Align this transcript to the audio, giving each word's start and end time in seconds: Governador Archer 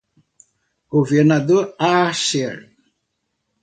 Governador 0.95 1.77
Archer 1.77 2.57